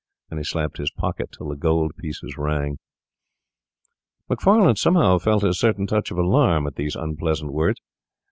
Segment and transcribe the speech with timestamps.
[0.31, 2.79] And he slapped his pocket till the gold pieces rang.
[4.27, 7.79] Macfarlane somehow felt a certain touch of alarm at these unpleasant words.